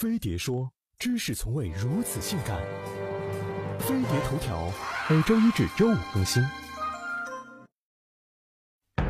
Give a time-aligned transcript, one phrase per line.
[0.00, 2.56] 飞碟说：“知识从未如此性感。”
[3.80, 4.72] 飞碟头条
[5.10, 6.42] 每周一至周五更新。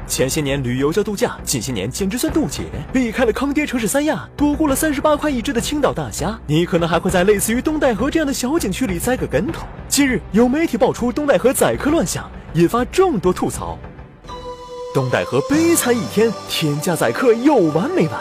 [0.09, 2.65] 前些年旅游叫度假，近些年简直算渡劫。
[2.93, 9.65] 避开了坑爹城市三亚，躲过了三十八块一只的青岛大虾，你可能还会在类似于东戴河这样的小景区里栽个跟头。
[9.89, 13.79] 近日，有媒体爆出东戴河宰客乱象，引发众多吐槽。
[14.93, 18.21] 东戴河悲惨一天，天价宰客有完没完？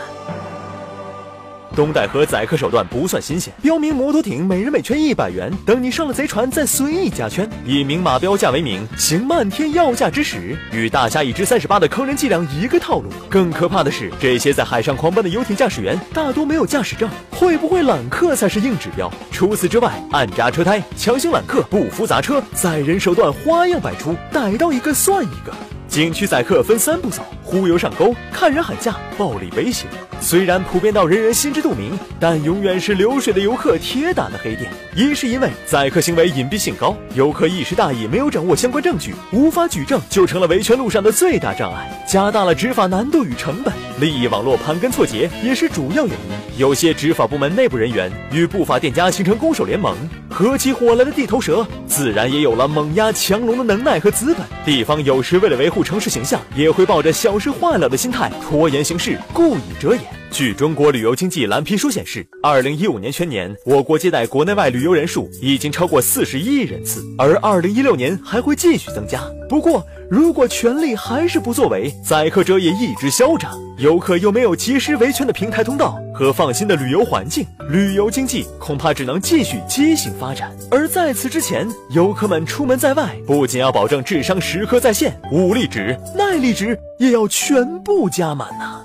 [1.80, 13.10] 东戴河宰客手段不算新鲜，标明摩托艇每人每圈一百元，等你上了贼船再随意加圈，以明码标价为名行漫天要价之实，与大虾一只三十八的坑人伎俩一个套路。
[13.30, 19.10] 更可怕的是，这些在海上狂奔的游艇驾驶员大多没有驾驶证，会不会揽客才是硬指标。
[19.32, 25.79] 除此之外，暗扎车胎、强行揽客、不服砸车，宰人手段花样百出，逮到一个算一个。
[25.90, 29.88] 景区宰客分三步走：忽悠上钩、看人喊价、暴力威胁。
[30.22, 34.72] 虽然普遍到人人心知肚明，但永远是流水的游客铁打的黑店。
[34.96, 43.74] 一是因为宰客行为隐蔽性高，游客一时大意没有掌握相关证据，无法举证，就成了维权路上的最大障碍，加大了执法难度与成本。
[44.00, 46.60] 利益网络盘根错节也是主要原因。
[46.60, 49.98] 有些执法部门内部人员与不法店家形成攻守联盟，
[50.40, 54.48] 合起伙来的地头蛇，自然也有了猛压强龙的能耐和资本。
[54.64, 60.19] 地方有时为了维护城市形象，也会抱着小事化了的心态拖延行事，故意遮掩。
[60.32, 69.22] 据中国旅游经济蓝皮书显示，二零一五年全年，我国接待国内外旅游人数已经超过四十亿人次，而二零一六年还会继续增加。
[69.50, 80.56] 不过，如果权力还是不作为，宰客者也一直嚣张，游客又没有及时维权的平台通道和放心的旅游环境，旅游经济恐怕只能继续畸形发展。
[80.70, 88.84] 而在此之前，游客们出门在外，不仅要保证智商时刻在线，武力值、耐力值也要全部加满呐。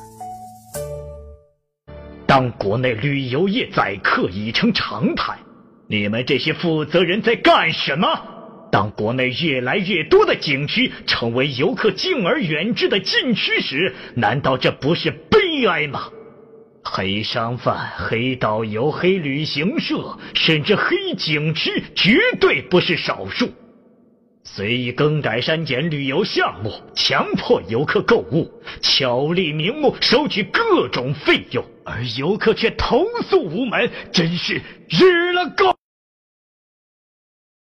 [2.36, 5.38] 当国内旅游业宰客已成常态，
[5.86, 8.08] 你们这些负责人在干什么？
[8.72, 16.08] 当国内越来越多的景区成为游客敬而远之的禁区时，难道这不是悲哀吗？
[16.82, 23.48] 黑商贩、黑导游、黑旅行社，甚至黑景区，绝对不是少数。
[24.46, 35.73] 随意更改删减旅游项目，强迫游客购物，巧立名目收取各种费用，而游客却投诉无门，真是日了狗。